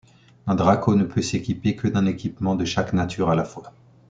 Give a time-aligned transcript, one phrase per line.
[0.47, 3.71] Un Drako ne peut s'équiper que d'un Équipement de chaque nature à la fois.